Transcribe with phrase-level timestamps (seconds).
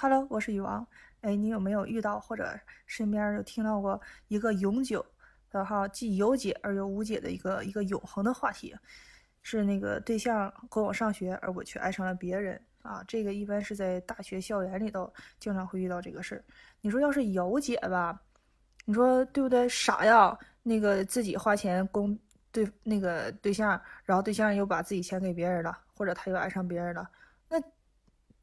[0.00, 0.86] Hello，我是雨王。
[1.22, 2.56] 哎，你有没有遇到或者
[2.86, 5.04] 身边有听到过一个永久
[5.50, 8.72] 的哈，既有解而又无解的一个一个永恒的话题？
[9.42, 13.02] 是那个对象跟我上学，而我却爱上了别人啊！
[13.08, 16.44] 这个一般是在大学校园里头经常会遇到这个事儿。
[16.80, 18.22] 你说要是有解吧，
[18.84, 19.68] 你说对不对？
[19.68, 22.16] 傻呀，那个自己花钱供
[22.52, 23.70] 对那个对象，
[24.04, 27.10] 然后对象又把自己钱给别人了，或者他又爱上别人了，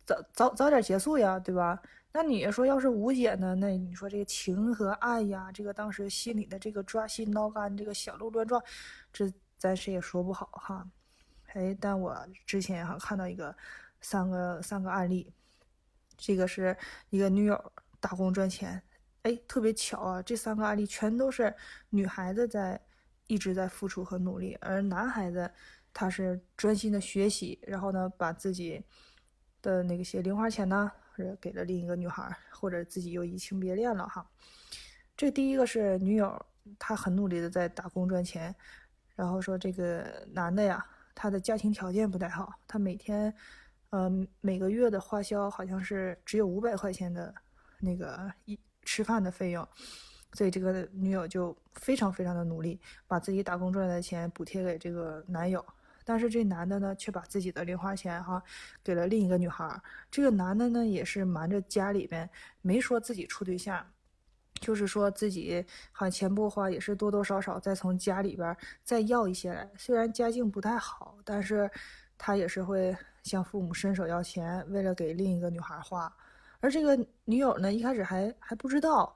[0.06, 1.82] 早早早点结束呀，对吧？
[2.12, 3.56] 那你说要是无解呢？
[3.56, 8.64] 那你说这个情和爱呀，这个当时心里的这个抓心挠肝，这个小鹿乱撞，
[9.12, 10.88] 这咱谁也说不好哈。
[11.48, 12.16] 哎，但我
[12.46, 13.54] 之前哈看到一个
[14.00, 15.30] 三个三个案例，
[16.16, 16.78] 这个是
[17.10, 18.82] 一个女友打工赚钱，
[19.24, 21.54] 哎，特别巧啊，这三个案例全都是
[21.90, 22.80] 女孩子在
[23.28, 25.52] 一直在付出和努力，而男孩子
[25.94, 28.82] 他是专心的学习，然后呢把自己。
[29.66, 34.24] 的那个些零花钱呢，或者给了另一个女孩，或者自己又移情别恋了哈。
[35.18, 36.46] 这第一个是女友，
[36.78, 38.56] 她很努力的在打工赚钱，
[39.16, 43.34] 然后说这个男的呀，他的家庭条件不太好，他每天，
[43.90, 47.34] 嗯，每个月的花销好像是只有五百块钱的
[47.80, 49.68] 那个一吃饭的费用，
[50.34, 55.66] 所以这个女友就非常非常的努力，把自己打工赚来的钱补贴给这个男友。
[56.08, 58.42] 但是这男的呢，却把自己的零花钱哈
[58.84, 59.68] 给了另一个女孩。
[60.12, 62.30] 这个男的呢，也是瞒着家里边，
[62.62, 63.84] 没说自己处对象，
[64.62, 69.68] 就是说自己好像钱不花，也是多多少少再从家里边再要一些来。
[69.80, 71.68] 虽然家境不太好，但是
[72.20, 76.16] 他也是会向父母伸手要钱，为了给另一个女孩花。
[76.60, 79.12] 而这个女友呢，一开始还还不知道，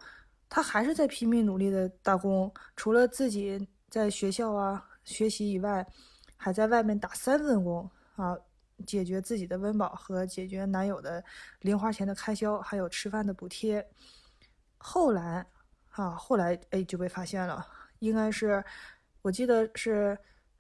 [0.50, 5.86] 他还是在拼命努力的打工，除了自己在学校啊学习以外。
[6.42, 8.38] 还在外面打三份工啊，
[8.88, 11.22] 解决自己的温饱和解决男友的
[11.60, 13.86] 零花钱的开销，还有吃饭的补贴。
[14.78, 15.46] 后来，
[15.92, 17.68] 啊，后来哎就被发现了，
[18.00, 18.64] 应该是，
[19.22, 20.18] 我记得是，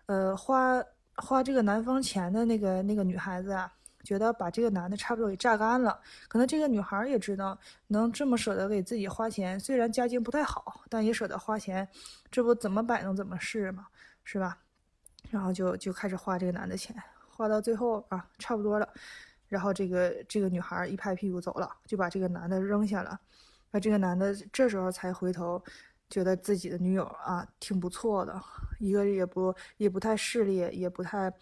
[0.08, 0.84] 呃，花
[1.16, 3.72] 花这个男方钱的那个那个女孩子啊，
[4.04, 5.98] 觉得把这个男的差不多给榨干了。
[6.28, 7.58] 可能这个女孩也知道，
[7.88, 11.88] 能这么舍得给自己花钱，虽然家境不太好，但也舍得花钱，
[12.30, 13.88] 这不怎么摆弄怎么是嘛，
[14.26, 14.58] 是吧？
[15.30, 16.96] 然后就就开始花这个男的钱，
[17.30, 18.88] 花到最后啊，差不多了。
[19.48, 23.20] 然后这个这个女孩一拍屁股走了，就把这个男的扔下了。
[23.72, 25.62] 那这个男的这时候才回头，
[26.10, 28.40] 觉得自己的女友啊挺不错的，
[28.80, 31.34] 一个也不也不太势利，也不太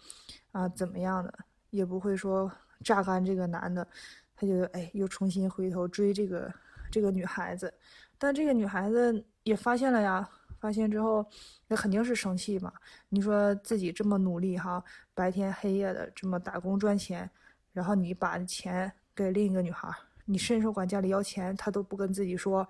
[0.52, 1.32] 啊怎么样的，
[1.70, 2.50] 也不会说
[2.82, 3.86] 榨干这个男的。
[4.34, 6.52] 他就哎又重新回头追这个
[6.90, 7.72] 这个女孩子，
[8.16, 10.28] 但这个女孩子也发现了呀。
[10.60, 11.24] 发现之后，
[11.66, 12.72] 那肯定是生气嘛。
[13.08, 14.82] 你说自己这么努力哈，
[15.14, 17.30] 白天黑夜的这么打工赚钱，
[17.72, 19.88] 然后你把钱给另一个女孩，
[20.24, 22.68] 你伸手管家里要钱，她都不跟自己说，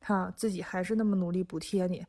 [0.00, 2.06] 哈，自己还是那么努力补贴你，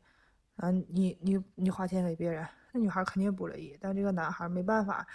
[0.56, 3.76] 啊，你你你花钱给别人，那女孩肯定不乐意。
[3.80, 5.06] 但这个男孩没办法，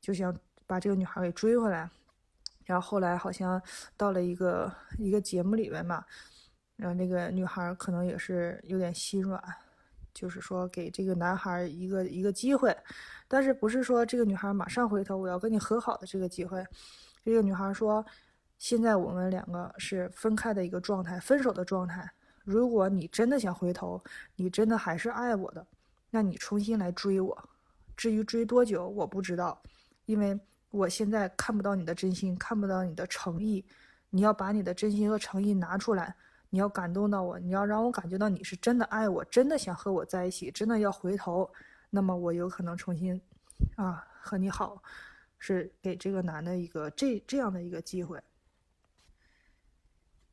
[0.00, 1.88] 就想把这个女孩给追回来。
[2.64, 3.62] 然后后来好像
[3.96, 6.04] 到了一个一个节目里面嘛。
[6.76, 9.42] 然后那个女孩可能也是有点心软，
[10.12, 12.76] 就是说给这个男孩一个一个机会，
[13.26, 16.64] 但是不是说这个女孩马上回头我要跟你和好的这个机会。
[17.24, 18.04] 这个女孩说，
[18.58, 22.08] 现在我们两个是分开的一个状态，分手的状态。
[22.44, 24.00] 如果你真的想回头，
[24.36, 25.66] 你真的还是爱我的，
[26.10, 27.48] 那你重新来追我。
[27.96, 29.60] 至于追多久，我不知道，
[30.04, 30.38] 因为
[30.70, 33.64] 我现在看不到你的真心，看不到你的诚意。
[34.10, 36.14] 你要把你的真心和诚意拿出来。
[36.50, 41.50] 你要感动到我，你要让我感觉到你是真的爱我，真的想和我在一起，真的要回头，
[41.90, 43.20] 那么我有可能重新，
[43.76, 44.82] 啊，和你好，
[45.38, 48.22] 是给这个男的一个这这样的一个机会。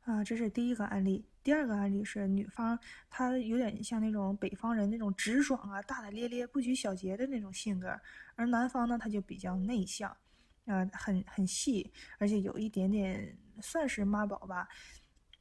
[0.04, 1.24] 啊，这是第一个案例。
[1.42, 2.78] 第二个案例是女方，
[3.10, 7.98] 她有点像那种北方人那种直爽啊、大大咧咧、不拘小节的那种性格，
[8.34, 10.10] 而男方呢，他就比较内向，
[10.66, 14.68] 啊，很很细，而且有一点点算是妈宝吧。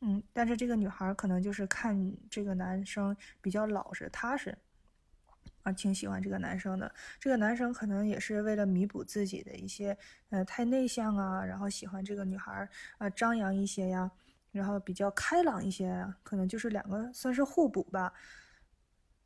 [0.05, 4.53] 嗯，但是这个女孩可能就是看这个男生比较老实踏实，
[5.61, 6.93] 啊，挺喜欢这个男生的。
[7.21, 9.97] 这个男生可能也是为了弥补自己的一些，
[10.29, 14.11] 呃，太内向啊，然后喜欢这个女孩啊，张扬一些呀，
[14.51, 18.11] 然后比较开朗一些，可能就是两个算是互补吧。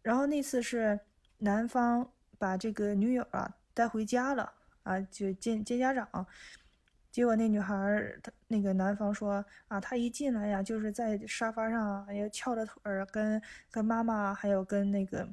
[0.04, 1.00] 然后那次是
[1.40, 2.08] 男方
[2.38, 4.54] 把这个女友啊带回家了
[4.84, 6.28] 啊，就见见家长。
[7.18, 13.42] 结果那女孩儿，她那个男方说啊，他一进来呀，就是在沙发上，哎呀，翘着腿儿，跟
[13.72, 15.28] 跟妈妈还有跟那个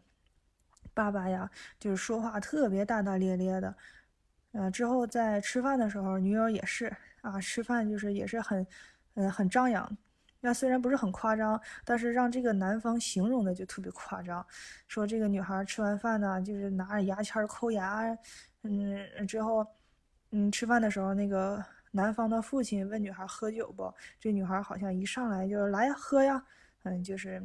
[0.95, 3.77] 爸爸呀，就是说话特别大大咧咧的。
[4.53, 6.91] 嗯，之后在吃饭的时候，女友也是
[7.21, 8.67] 啊，吃饭就是也是很
[9.13, 9.99] 嗯，很张扬。
[10.41, 14.47] 那虽然不是很夸张，但是让这个男方形容的就特别夸张，
[14.89, 18.01] 说这个女孩吃完饭呢，就是拿着牙签抠牙，
[18.63, 19.67] 嗯，之后，
[20.31, 21.63] 嗯，吃饭的时候，那个
[21.95, 23.93] 男方的父亲问女孩喝酒不？
[24.19, 26.45] 这女孩好像一上来就来呀，喝呀，
[26.83, 27.41] 嗯，就是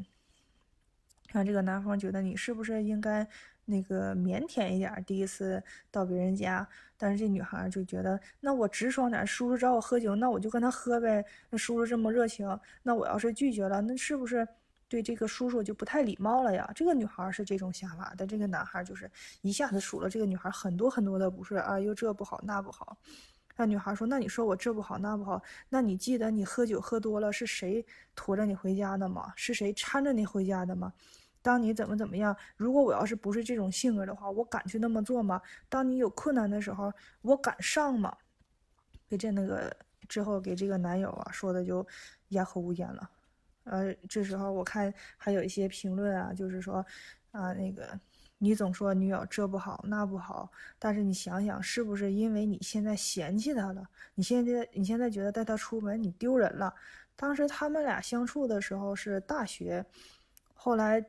[1.31, 3.28] 让这个男方觉得你是不是应该。
[3.72, 6.68] 那个腼腆一点，第一次到别人家，
[6.98, 11.24] 但是这女孩就觉得，那我直爽点，叔叔找我喝酒，那我就跟他喝呗。
[11.52, 14.48] 那叔叔这么热情，那我要是拒绝了，那是不是
[14.88, 16.68] 对这个叔叔就不太礼貌了呀？
[16.74, 19.07] 这个女孩是这种想法，但这个男孩就是
[19.42, 22.98] 一下子数了这个女孩很多很多的不是啊，又这不好那不好。
[23.59, 27.85] 那女孩说，那你说我这不好那不好，那你记得你喝酒喝多了是谁
[28.15, 29.33] 驮着你回家的吗？
[29.35, 30.94] 是谁搀着你回家的吗？
[31.41, 32.33] 当你怎么怎么样？
[32.56, 35.41] 如果我要是不是这种性格的话，我敢去那么做吗？
[35.67, 36.89] 当你有困难的时候，
[37.21, 38.15] 我敢上吗？
[39.09, 39.75] 给这那个
[40.07, 41.85] 之后给这个男友啊说的就
[42.29, 43.09] 哑口无言了。
[43.65, 46.85] 呃，这时候我看还有一些评论啊，就是说
[47.31, 48.00] 啊，那个
[48.39, 53.88] 你总说女友这不好那不好，但是你想想，是不是因为你现在嫌弃他了？
[54.15, 56.74] 你现在你现在觉得带他出门你丢人了？
[57.15, 59.86] 当时他们俩相处的时候是大学，
[60.56, 61.06] 后来。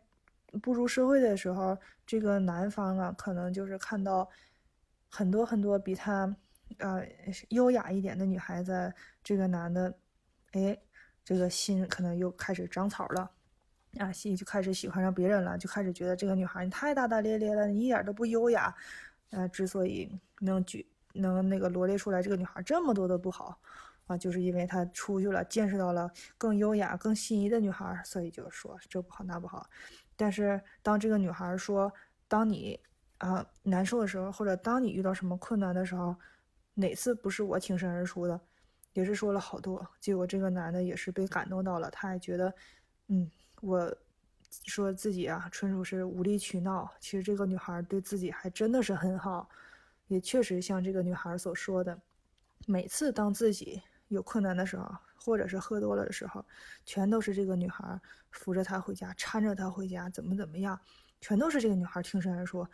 [0.60, 4.28] 步入社会的时候，这个男方啊，可能就是看到
[5.08, 6.36] 很多很多比他
[6.78, 7.06] 呃
[7.50, 8.92] 优雅一点的女孩子，
[9.22, 9.94] 这个男的，
[10.50, 10.76] 哎，
[11.24, 13.30] 这个心可能又开始长草了，
[13.98, 18.74] 啊，心里就开始喜欢上别人了，就开始觉得这个女孩你太大大咧咧了，你一点都不优雅，
[19.30, 20.08] 呃，之所以
[20.40, 23.58] 能举能那个罗列出来这个女孩这么多的不好，
[24.06, 26.08] 啊，就是因为他出去了，见识到了
[26.38, 29.68] 更优雅、更心仪的女孩，所以就说这不好那不好。
[30.16, 31.92] 但是当这个女孩说，
[32.28, 32.78] 当你
[33.18, 36.14] 啊难受的时候，或者当你遇到什么困难的时候，
[36.74, 38.40] 哪次不是我挺身而出的？
[38.92, 39.84] 也是说了好多。
[40.00, 42.52] 结果这个男的也是被感动到了，他还觉得，
[43.10, 43.30] 嗯，
[43.60, 43.94] 我
[44.64, 46.90] 说自己啊，纯属是无理取闹。
[46.98, 49.48] 其实这个女孩对自己还真的是很好，
[50.08, 52.00] 也确实像这个女孩所说的，
[52.66, 54.90] 每次当自己有困难的时候。
[55.22, 56.42] 或者是喝多了的时候，
[56.86, 60.80] 全都是这个女孩扶着他回家，搀着他回家，怎么怎么样，
[61.20, 62.66] 全都是这个女孩挺身而出，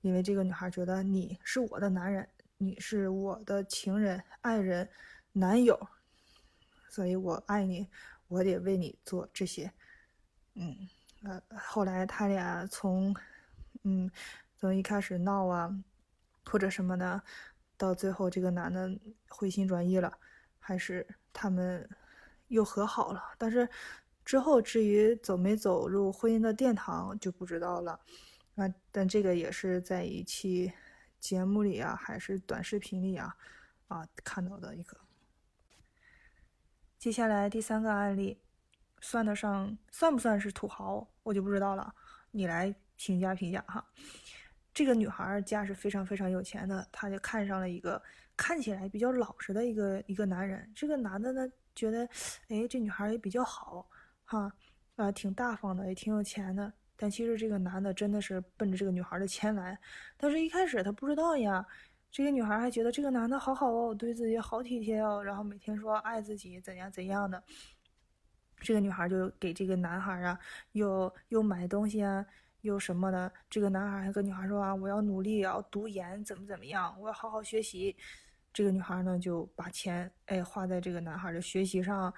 [0.00, 4.88] 因为这个女孩觉得你是我的男人，你是我的情人、爱人、
[5.30, 5.78] 男友，
[6.88, 7.86] 所以我爱你，
[8.28, 9.72] 我得为你做这些。
[10.54, 10.88] 嗯，
[11.24, 13.14] 呃，后来他俩从，
[13.82, 14.10] 嗯，
[14.56, 15.74] 从一开始闹啊，
[16.44, 17.20] 或者什么的，
[17.76, 18.90] 到最后这个男的
[19.28, 20.16] 回心转意了，
[20.58, 21.06] 还是。
[21.40, 21.88] 他们
[22.48, 23.68] 又和好了，但是
[24.24, 27.92] 之后至于走没走入婚姻的殿堂就不知道了。
[28.56, 30.72] 啊，但这个也是在一期
[31.20, 33.36] 节目里啊，还是短视频里啊，
[33.86, 34.98] 啊看到的一个。
[36.98, 38.36] 接下来第三个案例，
[39.00, 41.94] 算得上算不算是土豪，我就不知道了，
[42.32, 43.84] 你来评价评价哈。
[44.74, 48.00] 这个女孩家是非常非常有钱的，她就看上了一个。
[48.36, 52.08] 看起来比较老实的一个一个男人，这个男的呢觉得，
[52.46, 53.84] 哎，这女孩也比较好，
[54.24, 54.52] 哈，
[54.94, 56.72] 啊，挺大方的，也挺有钱的。
[56.96, 59.76] 但其实这个男的真的是奔着这个女孩的钱来。
[60.16, 61.66] 但是一开始他不知道呀，
[62.10, 67.42] 这个女孩还觉得这个男的好好哦，对自己好体贴哦，然后每天说爱自己怎样怎样的。
[68.60, 70.38] 这个女孩就给这个男孩啊，
[70.72, 72.24] 又又买东西啊。
[72.62, 73.32] 又什么的？
[73.48, 76.92] 这个男孩还跟女孩说啊，我要努力，要读研，怎么怎么样？
[77.00, 77.96] 我要好好学习。
[78.52, 82.12] 这个女孩呢，就把钱哎花在这个男孩的学习上，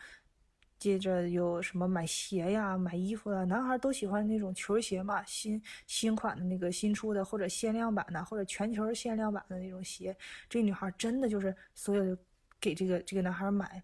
[0.81, 3.45] 接着有什么买鞋呀、买衣服啊。
[3.45, 10.17] 男孩都喜欢那种球鞋嘛，新新款的那个新出的，或者限量版的，或者全球限量版的那种鞋。
[10.49, 12.21] 这女孩真的就是所有的
[12.59, 13.81] 给这个这个男孩买，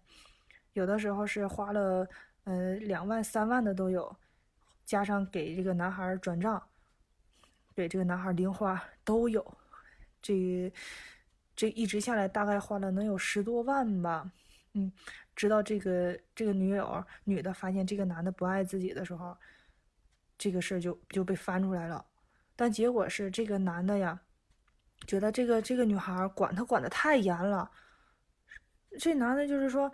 [0.73, 2.05] 有的时候是花了
[2.43, 4.13] 呃两万、三万的都有。
[4.85, 6.63] 加上给这个男孩转账，
[7.75, 9.45] 给这个男孩零花都有，
[10.21, 10.71] 这
[11.57, 14.31] 这一直下来大概花了能有十多万吧。
[14.71, 14.89] 嗯，
[15.37, 19.37] 直到这个这个女友女的发现这个男的不爱自己的时候，
[20.37, 22.05] 这个事儿就就被翻出来了。
[22.57, 24.19] 但结果是这个男的呀，
[25.07, 27.71] 觉得这个这个女孩管他管的太严了。
[28.99, 29.89] 这男的就是说。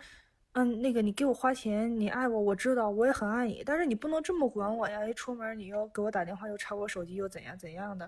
[0.56, 5.04] 嗯，那个你给我花钱，你爱我，我知道，我也很爱你，但是你不能这么管我呀！
[5.04, 8.08] 一出门你又给我打电话，又查我手机，又怎样怎样的？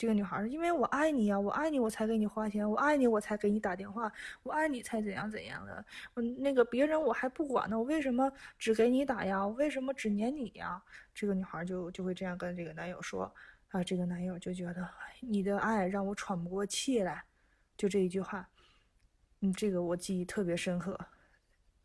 [0.00, 4.10] 这个女孩，因为我爱你呀，我爱你，我才给你花钱，我爱你，我才给你打电话，
[4.42, 5.84] 我爱你才怎样怎样的？
[6.14, 9.46] 嗯，那个别人我还不管呢，我为什么只给你打呀？
[9.46, 10.82] 我为什么只黏你呀？
[11.14, 13.30] 这个女孩就就会这样跟这个男友说
[13.68, 14.88] 啊，这个男友就觉得
[15.20, 17.22] 你的爱让我喘不过气来，
[17.76, 18.48] 就这一句话，
[19.42, 20.98] 嗯，这个我记忆特别深刻。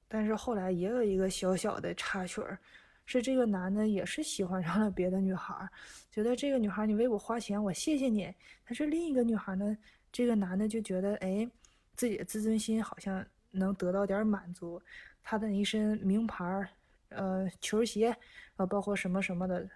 [0.08, 2.58] 但是后来也有一个小小的插曲儿，
[3.06, 5.68] 是这个男的也是喜欢上了别的女孩，
[6.12, 8.34] 觉得这个女孩你为我花钱，我谢谢你。
[8.66, 9.78] 但是另一个女孩呢，
[10.12, 11.50] 这个男的就觉得，哎，
[11.96, 14.82] 自己的自尊心好像能得到点满足，
[15.24, 16.68] 他的一身名牌儿，
[17.10, 18.16] 呃，球鞋，
[18.56, 19.70] 啊，包括什么什么的，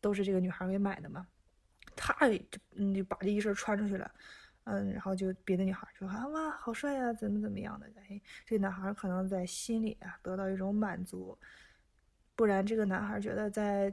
[0.00, 1.26] 都是这个女孩给买的嘛。
[1.96, 2.38] 他就
[2.74, 4.10] 嗯就把这一身穿出去了。
[4.64, 7.86] 嗯，然后就别的女孩说啊哇好帅呀，怎么怎么样的？
[8.08, 11.38] 哎，这男孩可能在心里啊得到一种满足，
[12.36, 13.92] 不然这个男孩觉得在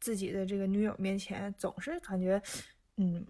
[0.00, 2.42] 自己的这个女友面前总是感觉，
[2.96, 3.24] 嗯，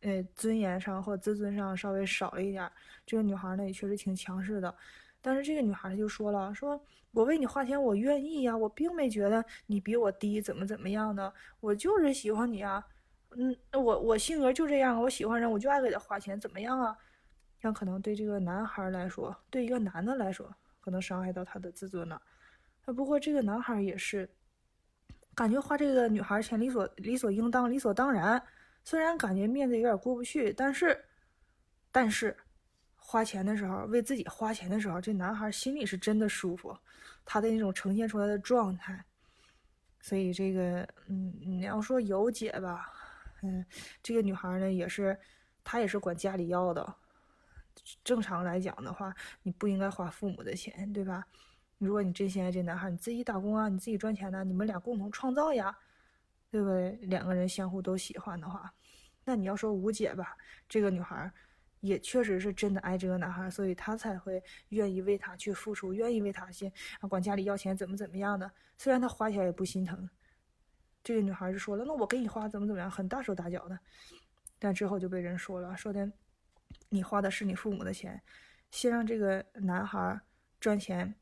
[0.00, 2.70] 呃，尊严上或自尊上稍微少了一点。
[3.06, 4.74] 这个女孩呢也确实挺强势的，
[5.22, 6.78] 但是这个女孩就说了，说
[7.12, 12.84] 我为你花钱，我愿意呀，我并没觉得你比我低，怎么怎么样的，我就是喜欢你啊。
[13.38, 16.96] 嗯，我我性格就这样，我喜欢人我就爱给他花钱，怎么样啊？
[17.62, 22.20] 像可能对这个男孩来说，对一个男的来说，可能伤害到他的自尊了。
[22.86, 24.28] 啊，不过这个男孩也是，
[25.34, 28.42] 感觉花这个女孩钱理所理所应当，理所当然。
[28.84, 31.04] 虽然感觉面子有点过不去，但是，
[31.90, 32.36] 但是，
[32.94, 36.76] 花钱的时候为自己花钱的时候，这男孩心里是真的舒服，
[37.24, 39.04] 他的那种呈现出来的状态。
[40.00, 42.92] 所以这个，嗯，你要说有姐吧。
[43.42, 43.66] 嗯，
[44.00, 45.18] 这个女孩呢，也是，
[45.64, 46.94] 她也是管家里要的。
[48.04, 49.12] 正常来讲的话，
[49.42, 51.26] 你不应该花父母的钱，对吧？
[51.78, 55.76] 如果你真心爱这男孩，你自己打工啊，你自己赚钱呢，你们俩共同创造呀，
[56.50, 56.92] 对不对？
[57.02, 58.72] 两个人相互都喜欢的话，
[59.24, 60.36] 那你要说无解吧，
[60.68, 61.30] 这个女孩
[61.80, 66.72] 也确实是真的爱这个男孩，所以她才会愿意为他去付出，愿意为他去
[67.08, 68.50] 管家里要钱，怎么怎么样的。
[68.78, 70.08] 虽然她花起来也不心疼。
[71.04, 73.78] 这个女孩就说了：“那我给你花怎么怎么样，很大手大脚的。”
[74.58, 76.10] 但之后就被人说了，说的
[76.88, 78.20] 你花的是你父母的钱，
[78.72, 80.20] 先让这个男孩
[80.58, 81.14] 赚钱，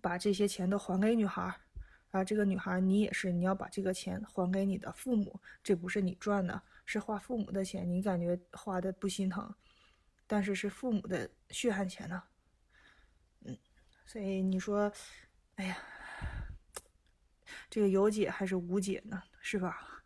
[0.00, 1.54] 把这些钱都还给女孩，
[2.10, 9.54] 啊这个女孩你也是，你要把这个钱还给你的父母，这不是你赚的，是花父母的钱，你感觉花的不心疼，
[10.26, 12.22] 但是是父母的血汗钱呢。
[13.44, 13.56] 嗯，
[14.06, 14.92] 所以你说，
[15.56, 15.76] 哎呀。
[17.70, 19.22] 这个有解还是无解呢？
[19.40, 20.02] 是吧？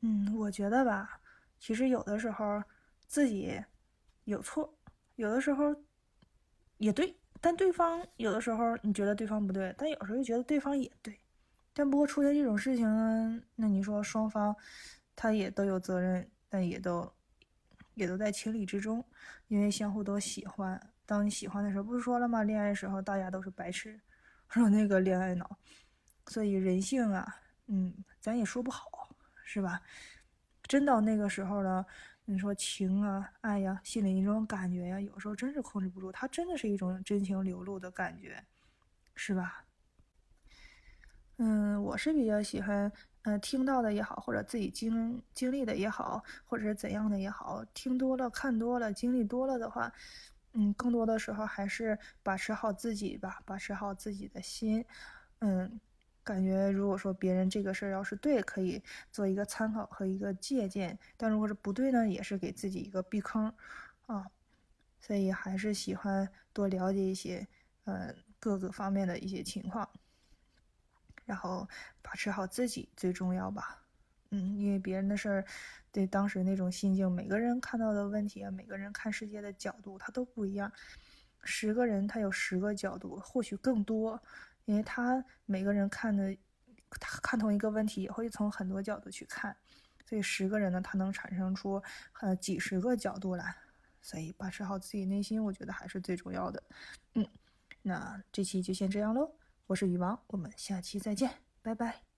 [0.00, 1.20] 嗯，我觉得吧，
[1.58, 2.62] 其实有的时候
[3.08, 3.60] 自己
[4.22, 4.72] 有错，
[5.16, 5.74] 有的时候
[6.78, 11.18] 也对，但对方有的时候你觉得对方不对，但有时候又觉得对方也对。
[11.72, 14.54] 但不过出现这种事情呢，那你说双方
[15.16, 17.12] 他也都有责任，但也都
[17.94, 19.04] 也都在情理之中，
[19.48, 20.80] 因为相互都喜欢。
[21.06, 22.42] 当你喜欢的时候，不是说了吗？
[22.44, 24.00] 恋爱时候大家都是白痴。
[24.48, 25.58] 说那个恋爱脑，
[26.28, 27.26] 所以人性啊，
[27.66, 29.08] 嗯，咱也说不好，
[29.42, 29.82] 是吧？
[30.62, 31.84] 真到那个时候了，
[32.26, 38.42] 你说情啊、爱呀、心里那种感觉呀，有时候真是控制不住，它真的是一种真情流露的感觉，
[39.14, 39.64] 是吧？
[41.38, 42.90] 嗯，我是比较喜欢，
[43.22, 49.92] 呃，听到的也好，或者自己经经历的也好，或者是怎样的也好，听多了、看多了、经历多了的话。
[50.56, 54.84] 嗯，更多的时候还是把持好自己吧，把持好自己的心。
[55.40, 55.80] 嗯，
[56.24, 63.52] 感觉如果说别人这个事儿要是对，可以做一个参考和一个借鉴；但如果是不对呢，也是给自己一个避坑
[64.06, 64.26] 啊。
[64.98, 67.46] 所以还是喜欢多了解一些，
[67.84, 69.86] 呃，各个方面的一些情况，
[71.26, 71.68] 然后
[72.00, 73.82] 把持好自己最重要吧。
[74.30, 75.44] 嗯，因为别人的事儿，
[75.92, 80.72] 对当时那种心境，每个人看到的问题啊，每个人看世界的角度，他都不一样。
[81.42, 84.22] 十个人他有十个角度，或许更多，
[84.64, 86.36] 因为他每个人看的，
[87.00, 89.56] 他看同一个问题也会从很多角度去看，
[90.06, 91.82] 所以十个人呢，他能产生出
[92.20, 93.56] 呃几十个角度来。
[94.02, 96.62] 所以把持好自己内心，我觉得还是最重要的。
[97.14, 97.26] 嗯，
[97.80, 99.34] 那这期就先这样喽。
[99.66, 101.30] 我是羽王，我们下期再见，
[101.62, 102.13] 拜拜。